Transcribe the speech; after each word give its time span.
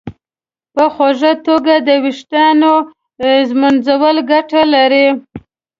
په 0.73 0.83
خوږه 0.93 1.33
توګه 1.45 1.73
د 1.87 1.89
ویښتانو 2.03 2.73
ږمنځول 3.47 4.17
ګټه 4.31 4.61
لري. 4.73 5.07